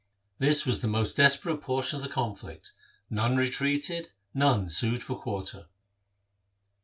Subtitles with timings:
[0.39, 2.71] This was the most desperate por tion of the conflict.
[3.11, 5.67] None retreated, none sued for quarter.